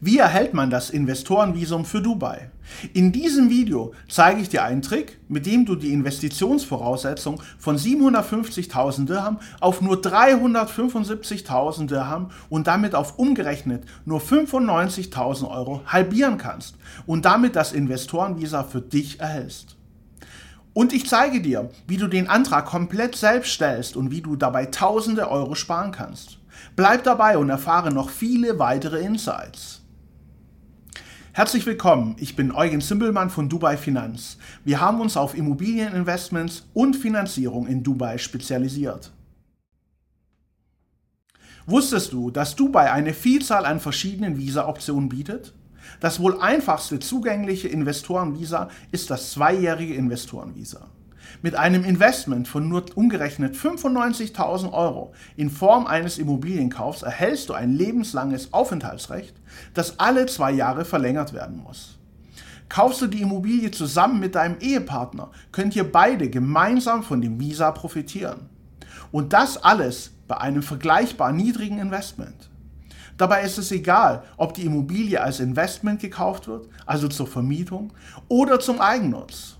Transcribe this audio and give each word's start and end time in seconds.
Wie 0.00 0.18
erhält 0.18 0.52
man 0.52 0.68
das 0.68 0.90
Investorenvisum 0.90 1.86
für 1.86 2.02
Dubai? 2.02 2.50
In 2.92 3.12
diesem 3.12 3.48
Video 3.48 3.94
zeige 4.10 4.42
ich 4.42 4.50
dir 4.50 4.62
einen 4.62 4.82
Trick, 4.82 5.18
mit 5.26 5.46
dem 5.46 5.64
du 5.64 5.74
die 5.74 5.94
Investitionsvoraussetzung 5.94 7.40
von 7.58 7.78
750.000 7.78 9.06
Dirham 9.06 9.38
auf 9.58 9.80
nur 9.80 9.96
375.000 9.96 11.86
Dirham 11.86 12.30
und 12.50 12.66
damit 12.66 12.94
auf 12.94 13.18
umgerechnet 13.18 13.84
nur 14.04 14.20
95.000 14.20 15.48
Euro 15.48 15.80
halbieren 15.86 16.36
kannst 16.36 16.76
und 17.06 17.24
damit 17.24 17.56
das 17.56 17.72
Investorenvisa 17.72 18.64
für 18.64 18.82
dich 18.82 19.20
erhältst. 19.20 19.76
Und 20.74 20.92
ich 20.92 21.08
zeige 21.08 21.40
dir, 21.40 21.70
wie 21.86 21.96
du 21.96 22.06
den 22.06 22.28
Antrag 22.28 22.66
komplett 22.66 23.16
selbst 23.16 23.52
stellst 23.52 23.96
und 23.96 24.10
wie 24.10 24.20
du 24.20 24.36
dabei 24.36 24.66
tausende 24.66 25.30
Euro 25.30 25.54
sparen 25.54 25.90
kannst. 25.90 26.38
Bleib 26.74 27.04
dabei 27.04 27.38
und 27.38 27.48
erfahre 27.48 27.90
noch 27.90 28.10
viele 28.10 28.58
weitere 28.58 29.00
Insights. 29.00 29.85
Herzlich 31.36 31.66
willkommen, 31.66 32.16
ich 32.18 32.34
bin 32.34 32.50
Eugen 32.50 32.80
Zimbelmann 32.80 33.28
von 33.28 33.50
Dubai 33.50 33.76
Finanz. 33.76 34.38
Wir 34.64 34.80
haben 34.80 35.02
uns 35.02 35.18
auf 35.18 35.36
Immobilieninvestments 35.36 36.66
und 36.72 36.96
Finanzierung 36.96 37.66
in 37.66 37.82
Dubai 37.82 38.16
spezialisiert. 38.16 39.12
Wusstest 41.66 42.14
du, 42.14 42.30
dass 42.30 42.56
Dubai 42.56 42.90
eine 42.90 43.12
Vielzahl 43.12 43.66
an 43.66 43.80
verschiedenen 43.80 44.38
Visa-Optionen 44.38 45.10
bietet? 45.10 45.52
Das 46.00 46.20
wohl 46.20 46.40
einfachste 46.40 47.00
zugängliche 47.00 47.68
Investorenvisa 47.68 48.70
ist 48.90 49.10
das 49.10 49.32
zweijährige 49.32 49.92
Investorenvisa. 49.92 50.88
Mit 51.42 51.54
einem 51.54 51.84
Investment 51.84 52.48
von 52.48 52.68
nur 52.68 52.84
umgerechnet 52.94 53.54
95.000 53.54 54.72
Euro 54.72 55.12
in 55.36 55.50
Form 55.50 55.86
eines 55.86 56.18
Immobilienkaufs 56.18 57.02
erhältst 57.02 57.48
du 57.48 57.52
ein 57.54 57.72
lebenslanges 57.72 58.52
Aufenthaltsrecht, 58.52 59.34
das 59.74 59.98
alle 59.98 60.26
zwei 60.26 60.52
Jahre 60.52 60.84
verlängert 60.84 61.32
werden 61.32 61.62
muss. 61.62 61.98
Kaufst 62.68 63.00
du 63.00 63.06
die 63.06 63.22
Immobilie 63.22 63.70
zusammen 63.70 64.18
mit 64.18 64.34
deinem 64.34 64.58
Ehepartner, 64.58 65.30
könnt 65.52 65.76
ihr 65.76 65.90
beide 65.90 66.28
gemeinsam 66.28 67.02
von 67.02 67.20
dem 67.20 67.38
Visa 67.38 67.70
profitieren. 67.70 68.48
Und 69.12 69.32
das 69.32 69.56
alles 69.62 70.12
bei 70.26 70.38
einem 70.38 70.62
vergleichbar 70.62 71.32
niedrigen 71.32 71.78
Investment. 71.78 72.50
Dabei 73.16 73.42
ist 73.42 73.56
es 73.56 73.70
egal, 73.70 74.24
ob 74.36 74.54
die 74.54 74.66
Immobilie 74.66 75.22
als 75.22 75.40
Investment 75.40 76.00
gekauft 76.00 76.48
wird, 76.48 76.68
also 76.84 77.08
zur 77.08 77.26
Vermietung, 77.26 77.92
oder 78.28 78.60
zum 78.60 78.80
Eigennutz. 78.80 79.55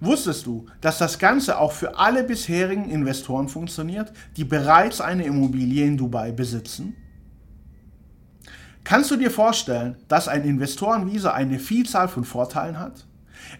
Wusstest 0.00 0.46
du, 0.46 0.66
dass 0.80 0.96
das 0.96 1.18
Ganze 1.18 1.58
auch 1.58 1.72
für 1.72 1.98
alle 1.98 2.24
bisherigen 2.24 2.88
Investoren 2.88 3.48
funktioniert, 3.48 4.12
die 4.36 4.44
bereits 4.44 5.00
eine 5.02 5.24
Immobilie 5.24 5.84
in 5.84 5.98
Dubai 5.98 6.32
besitzen? 6.32 6.96
Kannst 8.82 9.10
du 9.10 9.16
dir 9.16 9.30
vorstellen, 9.30 9.96
dass 10.08 10.26
ein 10.26 10.44
Investorenvisa 10.44 11.32
eine 11.32 11.58
Vielzahl 11.58 12.08
von 12.08 12.24
Vorteilen 12.24 12.78
hat? 12.78 13.06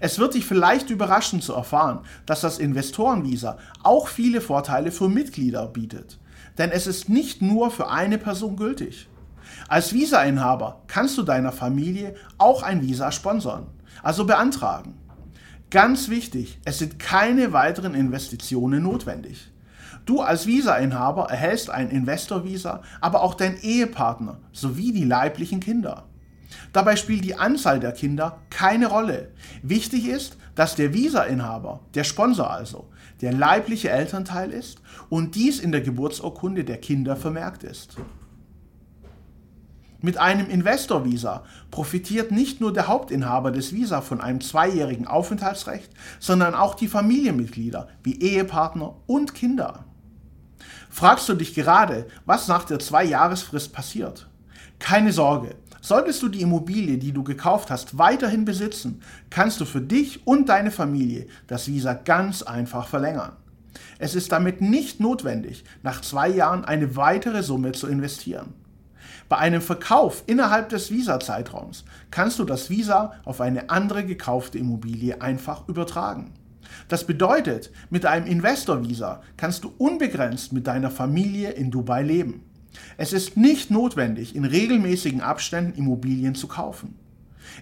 Es 0.01 0.19
wird 0.19 0.35
dich 0.35 0.47
vielleicht 0.47 0.89
überraschen 0.89 1.43
zu 1.43 1.53
erfahren, 1.53 2.01
dass 2.25 2.41
das 2.41 2.59
Investorenvisa 2.59 3.59
auch 3.83 4.09
viele 4.09 4.41
Vorteile 4.41 4.93
für 4.93 5.09
Mitglieder 5.09 5.67
bietet. 5.67 6.19
Denn 6.57 6.71
es 6.71 6.87
ist 6.87 7.11
nicht 7.11 7.43
nur 7.43 7.71
für 7.71 7.91
eine 7.91 8.17
Person 8.17 8.57
gültig. 8.57 9.09
Als 9.69 9.93
Visa-Inhaber 9.93 10.83
kannst 10.87 11.19
du 11.19 11.23
deiner 11.23 11.53
Familie 11.53 12.15
auch 12.39 12.63
ein 12.63 12.83
Visa 12.83 13.13
sponsern, 13.13 13.67
also 14.03 14.25
beantragen. 14.25 15.00
Ganz 15.71 16.09
wichtig, 16.09 16.59
es 16.65 16.79
sind 16.79 16.99
keine 16.99 17.53
weiteren 17.53 17.95
Investitionen 17.95 18.83
notwendig. 18.83 19.53
Du 20.05 20.21
als 20.21 20.47
Visa-Inhaber 20.49 21.31
erhältst 21.31 21.71
ein 21.71 21.91
Investor-Visa, 21.91 22.83
aber 23.01 23.23
auch 23.23 23.35
dein 23.35 23.57
Ehepartner 23.61 24.39
sowie 24.53 24.91
die 24.93 25.05
leiblichen 25.05 25.61
Kinder. 25.61 26.07
Dabei 26.73 26.97
spielt 26.97 27.25
die 27.25 27.37
Anzahl 27.37 27.79
der 27.79 27.93
Kinder 27.93 28.39
keine 28.51 28.89
Rolle. 28.89 29.31
Wichtig 29.63 30.09
ist, 30.09 30.37
dass 30.57 30.75
der 30.75 30.93
Visa-Inhaber, 30.93 31.79
der 31.95 32.03
Sponsor 32.03 32.51
also, 32.51 32.89
der 33.21 33.33
leibliche 33.33 33.91
Elternteil 33.91 34.51
ist 34.51 34.81
und 35.09 35.37
dies 35.37 35.61
in 35.61 35.71
der 35.71 35.83
Geburtsurkunde 35.83 36.65
der 36.65 36.79
Kinder 36.79 37.15
vermerkt 37.15 37.63
ist. 37.63 37.97
Mit 40.03 40.17
einem 40.17 40.49
Investor-Visa 40.49 41.45
profitiert 41.71 42.31
nicht 42.31 42.61
nur 42.61 42.73
der 42.73 42.89
Hauptinhaber 42.89 43.51
des 43.51 43.75
Visa 43.75 44.01
von 44.01 44.23
einem 44.23 44.41
zweijährigen 44.41 45.07
Aufenthaltsrecht, 45.07 45.91
sondern 46.19 46.55
auch 46.55 46.75
die 46.75 46.89
Familienmitglieder 46.89 47.89
wie 48.03 48.19
Ehepartner 48.19 48.95
und 49.07 49.35
Kinder. 49.35 49.85
Fragst 50.89 51.29
du 51.29 51.35
dich 51.35 51.55
gerade, 51.55 52.07
was 52.25 52.49
nach 52.49 52.65
der 52.65 52.79
Zwei-Jahresfrist 52.79 53.75
passiert? 53.75 54.27
Keine 54.79 55.13
Sorge, 55.13 55.57
solltest 55.83 56.23
du 56.23 56.29
die 56.29 56.41
Immobilie, 56.41 56.97
die 56.97 57.13
du 57.13 57.23
gekauft 57.23 57.71
hast, 57.71 57.99
weiterhin 57.99 58.47
besitzen, 58.47 59.03
kannst 59.29 59.61
du 59.61 59.67
für 59.67 59.83
dich 59.83 60.27
und 60.27 60.49
deine 60.49 60.71
Familie 60.71 61.27
das 61.47 61.69
Visa 61.69 61.93
ganz 61.93 62.43
einfach 62.43 62.89
verlängern. 62.89 63.33
Es 63.99 64.15
ist 64.15 64.33
damit 64.33 64.63
nicht 64.63 64.99
notwendig, 64.99 65.65
nach 65.83 66.01
zwei 66.01 66.29
Jahren 66.29 66.65
eine 66.65 66.97
weitere 66.97 67.43
Summe 67.43 67.73
zu 67.73 67.87
investieren. 67.87 68.55
Bei 69.31 69.39
einem 69.39 69.63
Verkauf 69.63 70.25
innerhalb 70.27 70.71
des 70.71 70.91
Visa-Zeitraums 70.91 71.85
kannst 72.11 72.41
du 72.41 72.45
das 72.45 72.69
Visa 72.69 73.13
auf 73.25 73.41
eine 73.41 73.71
andere 73.71 74.05
gekaufte 74.05 74.59
Immobilie 74.59 75.23
einfach 75.23 75.69
übertragen. 75.69 76.33
Das 76.89 77.07
bedeutet, 77.07 77.71
mit 77.91 78.07
einem 78.07 78.27
Investor-Visa 78.27 79.23
kannst 79.37 79.63
du 79.63 79.73
unbegrenzt 79.79 80.53
mit 80.53 80.67
deiner 80.67 80.91
Familie 80.91 81.51
in 81.51 81.71
Dubai 81.71 82.03
leben. 82.03 82.43
Es 82.97 83.13
ist 83.13 83.37
nicht 83.37 83.71
notwendig, 83.71 84.35
in 84.35 84.45
regelmäßigen 84.45 85.21
Abständen 85.21 85.79
Immobilien 85.79 86.35
zu 86.35 86.49
kaufen. 86.49 86.99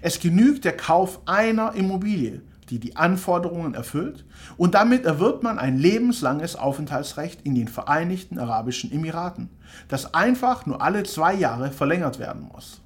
Es 0.00 0.20
genügt 0.20 0.64
der 0.64 0.74
Kauf 0.74 1.20
einer 1.26 1.74
Immobilie 1.74 2.40
die 2.70 2.78
die 2.78 2.96
Anforderungen 2.96 3.74
erfüllt 3.74 4.24
und 4.56 4.74
damit 4.74 5.04
erwirbt 5.04 5.42
man 5.42 5.58
ein 5.58 5.78
lebenslanges 5.78 6.56
Aufenthaltsrecht 6.56 7.42
in 7.42 7.54
den 7.54 7.68
Vereinigten 7.68 8.38
Arabischen 8.38 8.92
Emiraten, 8.92 9.50
das 9.88 10.14
einfach 10.14 10.66
nur 10.66 10.82
alle 10.82 11.02
zwei 11.04 11.34
Jahre 11.34 11.70
verlängert 11.70 12.18
werden 12.18 12.48
muss. 12.52 12.80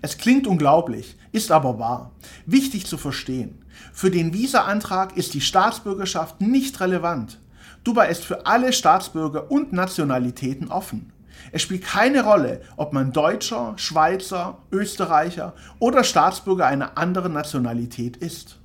Es 0.00 0.18
klingt 0.18 0.48
unglaublich, 0.48 1.16
ist 1.30 1.52
aber 1.52 1.78
wahr. 1.78 2.10
Wichtig 2.44 2.86
zu 2.86 2.98
verstehen. 2.98 3.64
Für 3.92 4.10
den 4.10 4.34
Visa-Antrag 4.34 5.16
ist 5.16 5.34
die 5.34 5.40
Staatsbürgerschaft 5.40 6.40
nicht 6.40 6.80
relevant. 6.80 7.38
Dubai 7.84 8.08
ist 8.08 8.24
für 8.24 8.46
alle 8.46 8.72
Staatsbürger 8.72 9.50
und 9.50 9.72
Nationalitäten 9.72 10.68
offen. 10.68 11.11
Es 11.50 11.62
spielt 11.62 11.84
keine 11.84 12.24
Rolle, 12.24 12.62
ob 12.76 12.92
man 12.92 13.12
Deutscher, 13.12 13.74
Schweizer, 13.76 14.58
Österreicher 14.70 15.54
oder 15.78 16.04
Staatsbürger 16.04 16.66
einer 16.66 16.96
anderen 16.96 17.32
Nationalität 17.32 18.16
ist. 18.16 18.58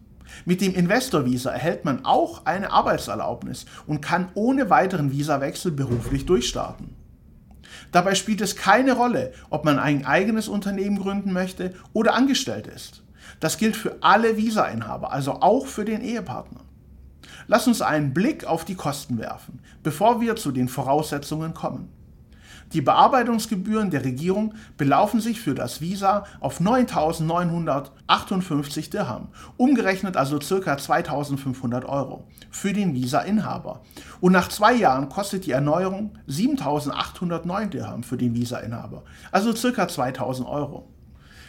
Mit 0.46 0.62
dem 0.62 0.76
Investorvisa 0.76 1.52
erhält 1.52 1.86
man 1.86 2.06
auch 2.06 2.46
eine 2.46 2.72
Arbeitserlaubnis 2.72 3.66
und 3.86 4.02
kann 4.02 4.30
ohne 4.34 4.70
weiteren 4.70 5.12
Visawechsel 5.12 5.72
beruflich 5.72 6.26
durchstarten. 6.26 6.96
Dabei 7.92 8.16
spielt 8.16 8.42
es 8.42 8.56
keine 8.56 8.94
Rolle, 8.94 9.34
ob 9.50 9.66
man 9.66 9.80
ein 9.80 10.06
eigenes 10.06 10.48
Unternehmen 10.48 11.00
gründen 11.00 11.32
möchte 11.32 11.74
oder 11.94 12.14
angestellt 12.14 12.68
ist. 12.68 13.04
Das 13.40 13.58
gilt 13.58 13.76
für 13.76 13.98
alle 14.02 14.38
Visa-Inhaber, 14.38 15.12
also 15.12 15.42
auch 15.42 15.68
für 15.68 15.86
den 15.86 16.02
Ehepartner. 16.02 16.62
Lass 17.48 17.68
uns 17.68 17.82
einen 17.82 18.14
Blick 18.14 18.46
auf 18.46 18.66
die 18.66 18.76
Kosten 18.76 19.18
werfen, 19.18 19.60
bevor 19.84 20.22
wir 20.22 20.36
zu 20.36 20.52
den 20.52 20.68
Voraussetzungen 20.68 21.54
kommen. 21.54 21.90
Die 22.74 22.82
Bearbeitungsgebühren 22.82 23.92
der 23.92 24.04
Regierung 24.04 24.54
belaufen 24.76 25.22
sich 25.22 25.40
für 25.40 25.56
das 25.56 25.80
Visa 25.80 26.26
auf 26.42 26.60
9.958 26.60 28.92
Dirham, 28.92 29.30
umgerechnet 29.56 30.18
also 30.18 30.38
ca. 30.40 30.76
2.500 30.76 31.86
Euro 31.86 32.26
für 32.52 32.74
den 32.74 32.94
Visa-Inhaber. 32.94 33.80
Und 34.20 34.34
nach 34.34 34.50
zwei 34.50 34.74
Jahren 34.74 35.08
kostet 35.08 35.46
die 35.46 35.52
Erneuerung 35.52 36.18
7.809 36.28 37.68
Dirham 37.68 38.04
für 38.04 38.18
den 38.18 38.36
Visa-Inhaber, 38.36 39.04
also 39.32 39.54
ca. 39.54 39.86
2.000 39.86 40.46
Euro. 40.46 40.90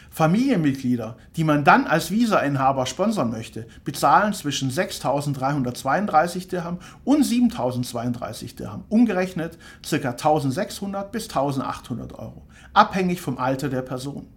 Familienmitglieder, 0.09 1.17
die 1.35 1.43
man 1.43 1.63
dann 1.63 1.85
als 1.85 2.11
Visa-Inhaber 2.11 2.85
sponsern 2.85 3.29
möchte, 3.29 3.67
bezahlen 3.83 4.33
zwischen 4.33 4.71
6.332 4.71 6.49
Dirham 6.49 6.79
und 7.03 7.23
7.032 7.23 8.55
Dirham, 8.55 8.83
umgerechnet 8.89 9.57
ca. 9.87 9.95
1.600 9.95 11.03
bis 11.05 11.29
1.800 11.29 12.13
Euro, 12.15 12.47
abhängig 12.73 13.21
vom 13.21 13.37
Alter 13.37 13.69
der 13.69 13.81
Person. 13.81 14.27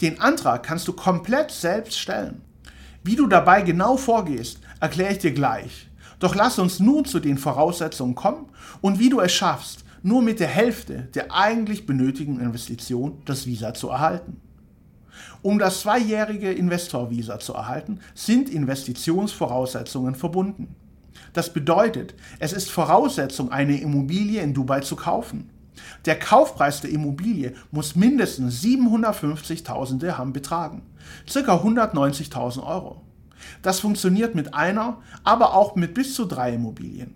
Den 0.00 0.20
Antrag 0.20 0.62
kannst 0.62 0.88
du 0.88 0.92
komplett 0.92 1.50
selbst 1.50 1.98
stellen. 1.98 2.42
Wie 3.02 3.16
du 3.16 3.26
dabei 3.26 3.62
genau 3.62 3.96
vorgehst, 3.96 4.60
erkläre 4.80 5.12
ich 5.12 5.18
dir 5.18 5.32
gleich. 5.32 5.88
Doch 6.18 6.34
lass 6.34 6.58
uns 6.58 6.80
nun 6.80 7.04
zu 7.04 7.20
den 7.20 7.38
Voraussetzungen 7.38 8.14
kommen 8.14 8.46
und 8.80 8.98
wie 8.98 9.08
du 9.08 9.20
es 9.20 9.32
schaffst, 9.32 9.84
nur 10.02 10.22
mit 10.22 10.40
der 10.40 10.48
Hälfte 10.48 11.08
der 11.14 11.32
eigentlich 11.32 11.86
benötigten 11.86 12.40
Investition 12.40 13.22
das 13.24 13.46
Visa 13.46 13.74
zu 13.74 13.88
erhalten. 13.88 14.40
Um 15.42 15.58
das 15.58 15.80
zweijährige 15.80 16.52
Investorvisa 16.52 17.38
zu 17.38 17.54
erhalten, 17.54 18.00
sind 18.14 18.48
Investitionsvoraussetzungen 18.48 20.14
verbunden. 20.14 20.74
Das 21.32 21.52
bedeutet, 21.52 22.14
es 22.38 22.52
ist 22.52 22.70
Voraussetzung, 22.70 23.52
eine 23.52 23.80
Immobilie 23.80 24.40
in 24.42 24.54
Dubai 24.54 24.80
zu 24.80 24.96
kaufen. 24.96 25.50
Der 26.04 26.18
Kaufpreis 26.18 26.80
der 26.80 26.90
Immobilie 26.90 27.54
muss 27.70 27.96
mindestens 27.96 28.62
750.000 28.62 29.98
Dirham 29.98 30.32
betragen, 30.32 30.82
ca. 31.26 31.40
190.000 31.40 32.62
Euro. 32.64 33.02
Das 33.62 33.80
funktioniert 33.80 34.34
mit 34.34 34.54
einer, 34.54 34.98
aber 35.24 35.54
auch 35.54 35.76
mit 35.76 35.94
bis 35.94 36.14
zu 36.14 36.24
drei 36.24 36.54
Immobilien. 36.54 37.14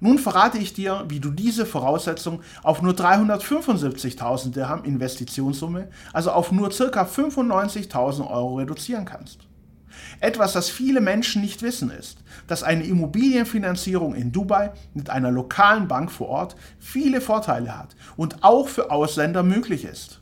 Nun 0.00 0.18
verrate 0.18 0.58
ich 0.58 0.72
dir, 0.72 1.04
wie 1.08 1.20
du 1.20 1.30
diese 1.30 1.66
Voraussetzung 1.66 2.40
auf 2.62 2.80
nur 2.80 2.94
375.000 2.94 4.52
Dirham 4.52 4.84
Investitionssumme, 4.84 5.88
also 6.12 6.32
auf 6.32 6.50
nur 6.52 6.70
ca. 6.70 7.02
95.000 7.02 8.28
Euro 8.30 8.56
reduzieren 8.56 9.04
kannst. 9.04 9.40
Etwas, 10.20 10.52
das 10.54 10.70
viele 10.70 11.00
Menschen 11.00 11.42
nicht 11.42 11.62
wissen, 11.62 11.90
ist, 11.90 12.18
dass 12.46 12.62
eine 12.62 12.84
Immobilienfinanzierung 12.84 14.14
in 14.14 14.32
Dubai 14.32 14.72
mit 14.94 15.10
einer 15.10 15.30
lokalen 15.30 15.88
Bank 15.88 16.10
vor 16.10 16.28
Ort 16.28 16.56
viele 16.78 17.20
Vorteile 17.20 17.76
hat 17.76 17.96
und 18.16 18.42
auch 18.42 18.68
für 18.68 18.90
Ausländer 18.90 19.42
möglich 19.42 19.84
ist. 19.84 20.20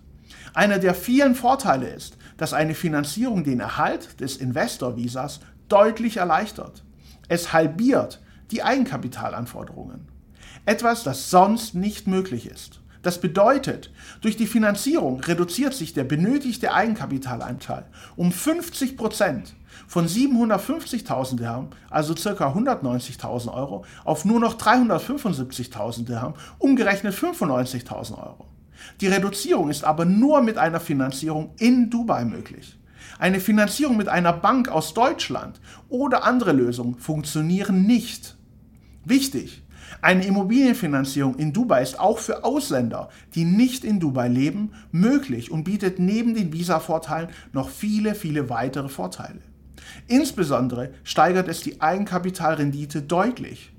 Einer 0.54 0.78
der 0.78 0.94
vielen 0.94 1.34
Vorteile 1.34 1.88
ist, 1.88 2.16
dass 2.36 2.52
eine 2.52 2.74
Finanzierung 2.74 3.44
den 3.44 3.60
Erhalt 3.60 4.20
des 4.20 4.36
Investorvisas 4.36 5.40
deutlich 5.68 6.16
erleichtert. 6.16 6.82
Es 7.28 7.52
halbiert 7.52 8.20
die 8.50 8.62
Eigenkapitalanforderungen. 8.62 10.08
Etwas, 10.64 11.04
das 11.04 11.30
sonst 11.30 11.74
nicht 11.74 12.06
möglich 12.06 12.46
ist. 12.46 12.80
Das 13.02 13.20
bedeutet, 13.20 13.92
durch 14.20 14.36
die 14.36 14.46
Finanzierung 14.46 15.20
reduziert 15.20 15.72
sich 15.72 15.94
der 15.94 16.04
benötigte 16.04 16.72
Eigenkapitalanteil 16.74 17.86
um 18.16 18.32
50 18.32 18.96
Prozent 18.96 19.54
von 19.86 20.08
750.000 20.08 21.36
Dirham, 21.36 21.68
also 21.90 22.14
ca. 22.14 22.52
190.000 22.52 23.52
Euro, 23.52 23.84
auf 24.04 24.24
nur 24.24 24.40
noch 24.40 24.58
375.000 24.58 26.06
Dirham, 26.06 26.34
umgerechnet 26.58 27.14
95.000 27.14 28.18
Euro. 28.18 28.46
Die 29.00 29.08
Reduzierung 29.08 29.70
ist 29.70 29.84
aber 29.84 30.04
nur 30.04 30.42
mit 30.42 30.58
einer 30.58 30.80
Finanzierung 30.80 31.54
in 31.58 31.90
Dubai 31.90 32.24
möglich. 32.24 32.78
Eine 33.18 33.40
Finanzierung 33.40 33.96
mit 33.96 34.08
einer 34.08 34.32
Bank 34.32 34.68
aus 34.68 34.94
Deutschland 34.94 35.60
oder 35.88 36.24
andere 36.24 36.52
Lösungen 36.52 36.98
funktionieren 36.98 37.82
nicht. 37.82 38.37
Wichtig, 39.04 39.62
eine 40.02 40.26
Immobilienfinanzierung 40.26 41.36
in 41.36 41.52
Dubai 41.52 41.82
ist 41.82 41.98
auch 41.98 42.18
für 42.18 42.44
Ausländer, 42.44 43.08
die 43.34 43.44
nicht 43.44 43.84
in 43.84 44.00
Dubai 44.00 44.28
leben, 44.28 44.72
möglich 44.92 45.50
und 45.50 45.64
bietet 45.64 45.98
neben 45.98 46.34
den 46.34 46.52
Visa-Vorteilen 46.52 47.30
noch 47.52 47.68
viele, 47.70 48.14
viele 48.14 48.50
weitere 48.50 48.88
Vorteile. 48.88 49.40
Insbesondere 50.06 50.92
steigert 51.04 51.48
es 51.48 51.62
die 51.62 51.80
Eigenkapitalrendite 51.80 53.02
deutlich. 53.02 53.72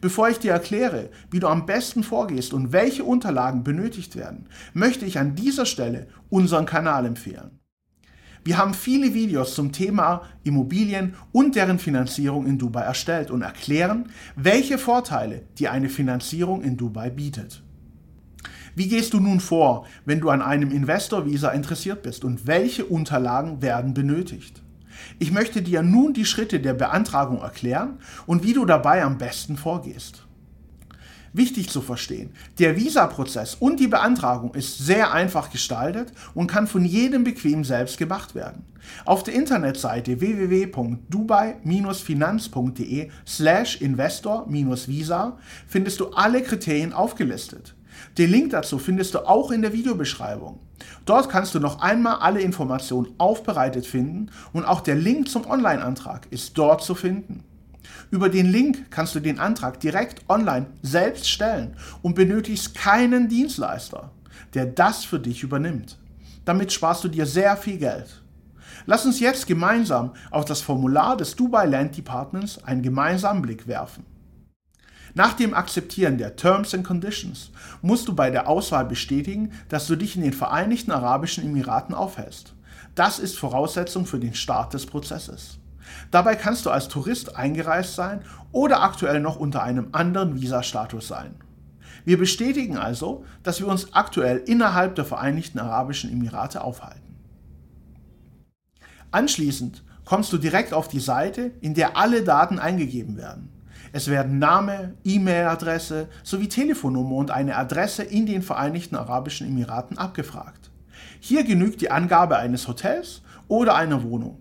Bevor 0.00 0.28
ich 0.28 0.38
dir 0.38 0.52
erkläre, 0.52 1.10
wie 1.30 1.40
du 1.40 1.48
am 1.48 1.64
besten 1.64 2.02
vorgehst 2.02 2.52
und 2.52 2.72
welche 2.72 3.04
Unterlagen 3.04 3.64
benötigt 3.64 4.16
werden, 4.16 4.48
möchte 4.74 5.06
ich 5.06 5.18
an 5.18 5.34
dieser 5.34 5.64
Stelle 5.64 6.08
unseren 6.28 6.66
Kanal 6.66 7.06
empfehlen. 7.06 7.58
Wir 8.46 8.58
haben 8.58 8.74
viele 8.74 9.12
Videos 9.12 9.56
zum 9.56 9.72
Thema 9.72 10.22
Immobilien 10.44 11.14
und 11.32 11.56
deren 11.56 11.80
Finanzierung 11.80 12.46
in 12.46 12.58
Dubai 12.58 12.82
erstellt 12.82 13.32
und 13.32 13.42
erklären, 13.42 14.08
welche 14.36 14.78
Vorteile 14.78 15.42
dir 15.58 15.72
eine 15.72 15.88
Finanzierung 15.88 16.62
in 16.62 16.76
Dubai 16.76 17.10
bietet. 17.10 17.64
Wie 18.76 18.86
gehst 18.86 19.14
du 19.14 19.18
nun 19.18 19.40
vor, 19.40 19.84
wenn 20.04 20.20
du 20.20 20.30
an 20.30 20.42
einem 20.42 20.70
Investor-Visa 20.70 21.50
interessiert 21.50 22.04
bist 22.04 22.24
und 22.24 22.46
welche 22.46 22.84
Unterlagen 22.84 23.62
werden 23.62 23.94
benötigt? 23.94 24.62
Ich 25.18 25.32
möchte 25.32 25.60
dir 25.60 25.82
nun 25.82 26.12
die 26.12 26.24
Schritte 26.24 26.60
der 26.60 26.74
Beantragung 26.74 27.40
erklären 27.40 27.98
und 28.26 28.44
wie 28.44 28.52
du 28.52 28.64
dabei 28.64 29.02
am 29.02 29.18
besten 29.18 29.56
vorgehst. 29.56 30.25
Wichtig 31.36 31.68
zu 31.68 31.82
verstehen, 31.82 32.30
der 32.58 32.76
Visa-Prozess 32.76 33.56
und 33.56 33.78
die 33.78 33.88
Beantragung 33.88 34.54
ist 34.54 34.78
sehr 34.78 35.12
einfach 35.12 35.50
gestaltet 35.50 36.10
und 36.32 36.46
kann 36.46 36.66
von 36.66 36.86
jedem 36.86 37.24
bequem 37.24 37.62
selbst 37.62 37.98
gemacht 37.98 38.34
werden. 38.34 38.64
Auf 39.04 39.22
der 39.22 39.34
Internetseite 39.34 40.20
www.dubai-finanz.de 40.20 43.10
slash 43.26 43.82
investor-visa 43.82 45.36
findest 45.66 46.00
du 46.00 46.06
alle 46.12 46.42
Kriterien 46.42 46.94
aufgelistet. 46.94 47.74
Den 48.16 48.30
Link 48.30 48.52
dazu 48.52 48.78
findest 48.78 49.12
du 49.12 49.28
auch 49.28 49.50
in 49.50 49.60
der 49.60 49.74
Videobeschreibung. 49.74 50.60
Dort 51.04 51.28
kannst 51.28 51.54
du 51.54 51.60
noch 51.60 51.82
einmal 51.82 52.20
alle 52.20 52.40
Informationen 52.40 53.08
aufbereitet 53.18 53.84
finden 53.84 54.30
und 54.54 54.64
auch 54.64 54.80
der 54.80 54.94
Link 54.94 55.28
zum 55.28 55.44
Online-Antrag 55.44 56.28
ist 56.30 56.56
dort 56.56 56.82
zu 56.82 56.94
finden. 56.94 57.44
Über 58.10 58.28
den 58.28 58.46
Link 58.46 58.90
kannst 58.90 59.14
du 59.14 59.20
den 59.20 59.38
Antrag 59.38 59.80
direkt 59.80 60.28
online 60.28 60.66
selbst 60.82 61.28
stellen 61.28 61.76
und 62.02 62.14
benötigst 62.14 62.74
keinen 62.74 63.28
Dienstleister, 63.28 64.10
der 64.54 64.66
das 64.66 65.04
für 65.04 65.18
dich 65.18 65.42
übernimmt. 65.42 65.98
Damit 66.44 66.72
sparst 66.72 67.04
du 67.04 67.08
dir 67.08 67.26
sehr 67.26 67.56
viel 67.56 67.78
Geld. 67.78 68.22
Lass 68.86 69.04
uns 69.04 69.18
jetzt 69.18 69.46
gemeinsam 69.46 70.12
auf 70.30 70.44
das 70.44 70.60
Formular 70.60 71.16
des 71.16 71.34
Dubai 71.34 71.66
Land 71.66 71.96
Departments 71.96 72.62
einen 72.62 72.82
gemeinsamen 72.82 73.42
Blick 73.42 73.66
werfen. 73.66 74.04
Nach 75.14 75.32
dem 75.32 75.54
Akzeptieren 75.54 76.18
der 76.18 76.36
Terms 76.36 76.74
and 76.74 76.84
Conditions 76.86 77.50
musst 77.80 78.06
du 78.06 78.14
bei 78.14 78.30
der 78.30 78.48
Auswahl 78.48 78.84
bestätigen, 78.84 79.52
dass 79.68 79.86
du 79.86 79.96
dich 79.96 80.14
in 80.14 80.22
den 80.22 80.34
Vereinigten 80.34 80.92
Arabischen 80.92 81.42
Emiraten 81.42 81.94
aufhältst. 81.94 82.52
Das 82.94 83.18
ist 83.18 83.38
Voraussetzung 83.38 84.06
für 84.06 84.18
den 84.18 84.34
Start 84.34 84.74
des 84.74 84.84
Prozesses. 84.86 85.58
Dabei 86.10 86.36
kannst 86.36 86.66
du 86.66 86.70
als 86.70 86.88
Tourist 86.88 87.36
eingereist 87.36 87.94
sein 87.94 88.22
oder 88.52 88.82
aktuell 88.82 89.20
noch 89.20 89.36
unter 89.36 89.62
einem 89.62 89.88
anderen 89.92 90.40
Visastatus 90.40 91.08
sein. 91.08 91.34
Wir 92.04 92.18
bestätigen 92.18 92.76
also, 92.76 93.24
dass 93.42 93.60
wir 93.60 93.68
uns 93.68 93.92
aktuell 93.92 94.38
innerhalb 94.46 94.94
der 94.94 95.04
Vereinigten 95.04 95.58
Arabischen 95.58 96.10
Emirate 96.10 96.62
aufhalten. 96.62 97.16
Anschließend 99.10 99.82
kommst 100.04 100.32
du 100.32 100.38
direkt 100.38 100.72
auf 100.72 100.88
die 100.88 101.00
Seite, 101.00 101.52
in 101.60 101.74
der 101.74 101.96
alle 101.96 102.22
Daten 102.22 102.58
eingegeben 102.58 103.16
werden. 103.16 103.52
Es 103.92 104.08
werden 104.08 104.38
Name, 104.38 104.94
E-Mail-Adresse 105.04 106.08
sowie 106.22 106.48
Telefonnummer 106.48 107.16
und 107.16 107.30
eine 107.30 107.56
Adresse 107.56 108.02
in 108.02 108.26
den 108.26 108.42
Vereinigten 108.42 108.94
Arabischen 108.94 109.46
Emiraten 109.46 109.98
abgefragt. 109.98 110.70
Hier 111.18 111.44
genügt 111.44 111.80
die 111.80 111.90
Angabe 111.90 112.36
eines 112.36 112.68
Hotels 112.68 113.22
oder 113.48 113.74
einer 113.74 114.02
Wohnung 114.02 114.38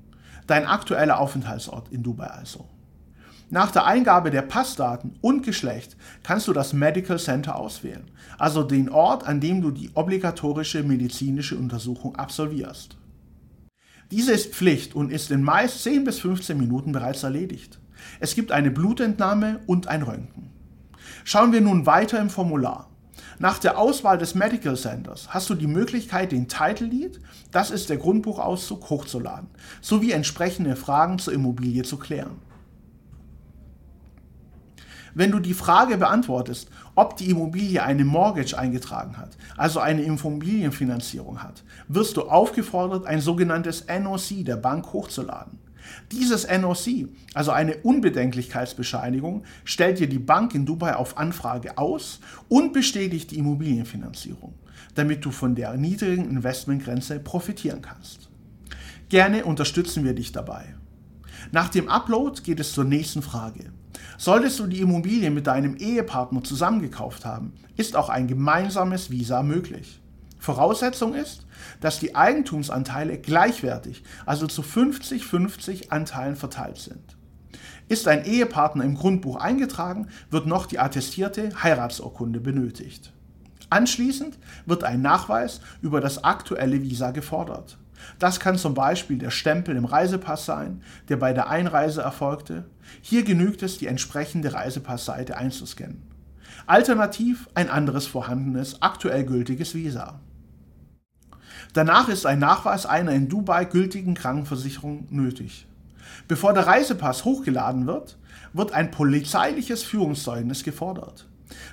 dein 0.47 0.65
aktueller 0.65 1.19
Aufenthaltsort 1.19 1.89
in 1.89 2.03
Dubai 2.03 2.27
also. 2.27 2.68
Nach 3.51 3.71
der 3.71 3.86
Eingabe 3.86 4.31
der 4.31 4.42
Passdaten 4.42 5.18
und 5.21 5.44
Geschlecht 5.44 5.95
kannst 6.24 6.47
du 6.47 6.53
das 6.53 6.74
Medical 6.74 7.19
Center 7.19 7.56
auswählen, 7.56 8.09
also 8.39 8.63
den 8.63 8.89
Ort, 8.89 9.27
an 9.27 9.39
dem 9.39 9.62
du 9.62 9.69
die 9.69 9.92
obligatorische 9.94 10.81
medizinische 10.81 11.56
Untersuchung 11.56 12.15
absolvierst. 12.15 12.97
Diese 14.09 14.33
ist 14.33 14.54
Pflicht 14.54 14.95
und 14.95 15.11
ist 15.11 15.30
in 15.31 15.44
meist 15.44 15.83
10 15.83 16.04
bis 16.04 16.19
15 16.19 16.57
Minuten 16.57 16.92
bereits 16.92 17.23
erledigt. 17.23 17.80
Es 18.19 18.35
gibt 18.35 18.52
eine 18.52 18.71
Blutentnahme 18.71 19.59
und 19.68 19.87
ein 19.87 20.02
Röntgen. 20.02 20.49
Schauen 21.23 21.52
wir 21.52 21.61
nun 21.61 21.85
weiter 21.85 22.19
im 22.19 22.30
Formular. 22.30 22.90
Nach 23.40 23.60
der 23.60 23.78
Auswahl 23.78 24.18
des 24.18 24.36
Medical 24.36 24.76
Centers 24.76 25.34
hast 25.34 25.50
du 25.50 25.56
die 25.56 25.68
Möglichkeit, 25.68 26.31
den 26.31 26.48
Title 26.48 26.88
Lead, 26.88 27.19
das 27.52 27.72
ist 27.72 27.90
der 27.90 27.98
Grundbuchauszug, 27.98 28.90
hochzuladen, 28.90 29.50
sowie 29.81 30.12
entsprechende 30.12 30.76
Fragen 30.76 31.19
zur 31.19 31.34
Immobilie 31.34 31.84
zu 31.84 31.98
klären. 31.98 32.40
Wenn 35.14 35.31
du 35.31 35.40
die 35.40 35.54
Frage 35.54 35.98
beantwortest, 35.98 36.69
ob 36.94 37.16
die 37.16 37.30
Immobilie 37.30 37.81
eine 37.81 38.04
Mortgage 38.04 38.57
eingetragen 38.57 39.18
hat, 39.18 39.38
also 39.56 39.80
eine 39.80 40.02
Immobilienfinanzierung 40.02 41.42
hat, 41.42 41.64
wirst 41.88 42.18
du 42.18 42.24
aufgefordert, 42.24 43.06
ein 43.06 43.22
sogenanntes 43.22 43.86
NOC 43.88 44.44
der 44.44 44.57
Bank 44.57 44.92
hochzuladen. 44.92 45.65
Dieses 46.11 46.47
NOC, 46.47 47.09
also 47.33 47.51
eine 47.51 47.77
Unbedenklichkeitsbescheinigung, 47.77 49.44
stellt 49.63 49.99
dir 49.99 50.07
die 50.07 50.19
Bank 50.19 50.56
in 50.56 50.65
Dubai 50.65 50.95
auf 50.95 51.18
Anfrage 51.18 51.77
aus 51.77 52.19
und 52.49 52.73
bestätigt 52.73 53.31
die 53.31 53.39
Immobilienfinanzierung, 53.39 54.54
damit 54.95 55.25
du 55.25 55.31
von 55.31 55.56
der 55.56 55.75
niedrigen 55.77 56.30
Investmentgrenze 56.30 57.19
profitieren 57.19 57.81
kannst. 57.81 58.30
Gerne 59.09 59.45
unterstützen 59.45 60.04
wir 60.04 60.13
dich 60.13 60.31
dabei. 60.31 60.75
Nach 61.51 61.69
dem 61.69 61.89
Upload 61.89 62.42
geht 62.42 62.59
es 62.59 62.73
zur 62.73 62.85
nächsten 62.85 63.21
Frage. 63.21 63.71
Solltest 64.18 64.59
du 64.59 64.68
die 64.68 64.80
Immobilie 64.80 65.30
mit 65.30 65.47
deinem 65.47 65.75
Ehepartner 65.75 66.44
zusammengekauft 66.44 67.25
haben, 67.25 67.54
ist 67.75 67.95
auch 67.95 68.09
ein 68.09 68.27
gemeinsames 68.27 69.11
Visa 69.11 69.44
möglich. 69.44 70.01
Voraussetzung 70.45 71.16
ist, 71.16 71.47
dass 71.81 71.99
die 71.99 72.16
Eigentumsanteile 72.16 73.18
gleichwertig, 73.18 74.04
also 74.28 74.45
zu 74.45 74.61
50-50 74.61 75.90
Anteilen 75.90 76.35
verteilt 76.35 76.78
sind. 76.78 77.18
Ist 77.90 78.07
ein 78.07 78.25
Ehepartner 78.25 78.83
im 78.83 78.94
Grundbuch 78.94 79.37
eingetragen, 79.37 80.07
wird 80.30 80.45
noch 80.45 80.68
die 80.68 80.78
attestierte 80.78 81.49
Heiratsurkunde 81.64 82.40
benötigt. 82.40 83.11
Anschließend 83.71 84.37
wird 84.68 84.83
ein 84.83 85.02
Nachweis 85.02 85.61
über 85.81 85.99
das 85.99 86.23
aktuelle 86.23 86.83
Visa 86.83 87.09
gefordert. 87.09 87.80
Das 88.19 88.40
kann 88.40 88.59
zum 88.59 88.75
Beispiel 88.75 89.18
der 89.18 89.31
Stempel 89.31 89.75
im 89.75 89.85
Reisepass 89.85 90.45
sein, 90.45 90.83
der 91.09 91.18
bei 91.18 91.33
der 91.33 91.49
Einreise 91.49 92.04
erfolgte. 92.04 92.66
Hier 93.02 93.23
genügt 93.23 93.64
es, 93.64 93.80
die 93.80 93.87
entsprechende 93.87 94.54
Reisepassseite 94.54 95.37
einzuscannen. 95.37 96.04
Alternativ 96.68 97.47
ein 97.56 97.69
anderes 97.69 98.06
vorhandenes, 98.06 98.81
aktuell 98.83 99.23
gültiges 99.25 99.73
Visa. 99.73 100.19
Danach 101.75 102.07
ist 102.07 102.25
ein 102.25 102.39
Nachweis 102.39 102.85
einer 102.85 103.11
in 103.11 103.27
Dubai 103.27 103.65
gültigen 103.65 104.13
Krankenversicherung 104.13 105.07
nötig. 105.09 105.67
Bevor 106.25 106.53
der 106.53 106.67
Reisepass 106.67 107.25
hochgeladen 107.25 107.85
wird, 107.85 108.17
wird 108.53 108.71
ein 108.71 108.91
polizeiliches 108.91 109.83
Führungszeugnis 109.83 110.63
gefordert. 110.63 111.27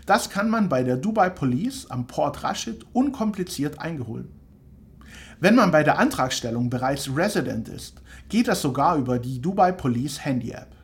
Das 0.05 0.29
kann 0.29 0.51
man 0.51 0.69
bei 0.69 0.83
der 0.83 0.97
Dubai 0.97 1.31
Police 1.31 1.89
am 1.89 2.09
Port 2.09 2.43
Rashid 2.43 2.85
unkompliziert 2.93 3.79
eingeholt. 3.79 4.27
Wenn 5.39 5.55
man 5.55 5.71
bei 5.71 5.85
der 5.85 6.01
Antragstellung 6.01 6.69
bereits 6.69 7.17
Resident 7.17 7.69
ist, 7.69 8.03
geht 8.29 8.49
das 8.49 8.61
sogar 8.61 8.97
über 8.97 9.21
die 9.21 9.41
Dubai 9.41 9.71
Police 9.71 10.25
Handy 10.25 10.51
App. 10.51 10.75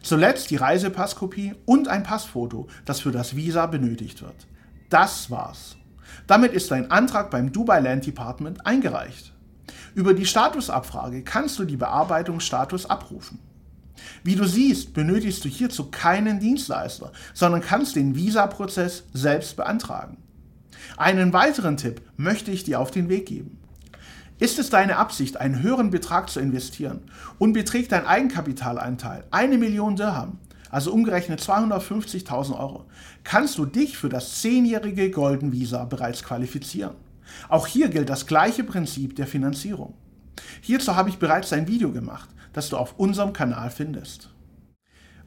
Zuletzt 0.00 0.50
die 0.50 0.56
Reisepasskopie 0.56 1.54
und 1.66 1.88
ein 1.88 2.04
Passfoto, 2.04 2.68
das 2.84 3.00
für 3.00 3.10
das 3.10 3.34
Visa 3.34 3.66
benötigt 3.66 4.22
wird. 4.22 4.46
Das 4.90 5.28
war's. 5.28 5.76
Damit 6.26 6.52
ist 6.52 6.70
dein 6.70 6.90
Antrag 6.90 7.30
beim 7.30 7.52
Dubai 7.52 7.80
Land 7.80 8.06
Department 8.06 8.66
eingereicht. 8.66 9.32
Über 9.94 10.14
die 10.14 10.26
Statusabfrage 10.26 11.22
kannst 11.22 11.58
du 11.58 11.64
die 11.64 11.76
Bearbeitungsstatus 11.76 12.86
abrufen. 12.86 13.38
Wie 14.22 14.34
du 14.34 14.44
siehst, 14.44 14.92
benötigst 14.92 15.44
du 15.44 15.48
hierzu 15.48 15.90
keinen 15.90 16.40
Dienstleister, 16.40 17.12
sondern 17.32 17.60
kannst 17.60 17.96
den 17.96 18.16
Visa-Prozess 18.16 19.04
selbst 19.12 19.56
beantragen. 19.56 20.18
Einen 20.96 21.32
weiteren 21.32 21.76
Tipp 21.76 22.02
möchte 22.16 22.50
ich 22.50 22.64
dir 22.64 22.80
auf 22.80 22.90
den 22.90 23.08
Weg 23.08 23.26
geben. 23.26 23.58
Ist 24.38 24.58
es 24.58 24.68
deine 24.68 24.96
Absicht, 24.96 25.40
einen 25.40 25.62
höheren 25.62 25.90
Betrag 25.90 26.28
zu 26.28 26.40
investieren 26.40 27.02
und 27.38 27.52
beträgt 27.52 27.92
dein 27.92 28.04
Eigenkapitalanteil 28.04 29.24
eine 29.30 29.58
Million 29.58 29.94
Dirham, 29.94 30.38
also 30.74 30.92
umgerechnet 30.92 31.40
250.000 31.40 32.58
Euro, 32.58 32.86
kannst 33.22 33.58
du 33.58 33.64
dich 33.64 33.96
für 33.96 34.08
das 34.08 34.40
zehnjährige 34.40 35.08
Golden 35.12 35.52
Visa 35.52 35.84
bereits 35.84 36.24
qualifizieren. 36.24 36.96
Auch 37.48 37.68
hier 37.68 37.88
gilt 37.90 38.10
das 38.10 38.26
gleiche 38.26 38.64
Prinzip 38.64 39.14
der 39.14 39.28
Finanzierung. 39.28 39.94
Hierzu 40.62 40.96
habe 40.96 41.10
ich 41.10 41.18
bereits 41.18 41.52
ein 41.52 41.68
Video 41.68 41.92
gemacht, 41.92 42.28
das 42.52 42.70
du 42.70 42.76
auf 42.76 42.98
unserem 42.98 43.32
Kanal 43.32 43.70
findest. 43.70 44.30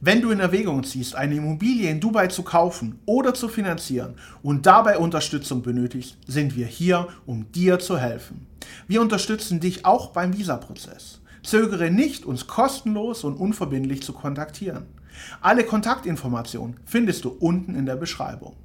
Wenn 0.01 0.21
du 0.21 0.31
in 0.31 0.41
Erwägung 0.41 0.83
ziehst, 0.83 1.15
eine 1.15 1.35
Immobilie 1.35 1.89
in 1.89 2.01
Dubai 2.01 2.27
zu 2.27 2.43
kaufen 2.43 2.99
oder 3.05 3.33
zu 3.33 3.47
finanzieren 3.47 4.15
und 4.43 4.65
dabei 4.65 4.97
Unterstützung 4.97 5.61
benötigst, 5.61 6.17
sind 6.27 6.57
wir 6.57 6.65
hier, 6.65 7.07
um 7.25 7.49
dir 7.53 7.79
zu 7.79 7.97
helfen. 7.97 8.47
Wir 8.89 9.01
unterstützen 9.01 9.61
dich 9.61 9.85
auch 9.85 10.07
beim 10.11 10.37
Visa-Prozess. 10.37 11.21
Zögere 11.41 11.89
nicht, 11.89 12.25
uns 12.25 12.47
kostenlos 12.47 13.23
und 13.23 13.37
unverbindlich 13.37 14.03
zu 14.03 14.11
kontaktieren. 14.11 14.96
Alle 15.41 15.63
Kontaktinformationen 15.63 16.77
findest 16.85 17.25
du 17.25 17.29
unten 17.29 17.75
in 17.75 17.85
der 17.85 17.95
Beschreibung. 17.95 18.55